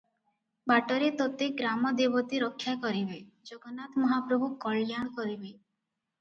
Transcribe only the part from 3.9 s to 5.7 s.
ମହାପ୍ରଭୁ କଲ୍ୟାଣ କରିବେ।